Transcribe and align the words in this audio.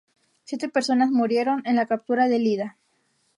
Siete 0.45 0.67
personas 0.67 1.11
murieron 1.11 1.61
en 1.63 1.75
la 1.75 1.85
captura 1.85 2.27
de 2.27 2.39
Lida. 2.39 2.79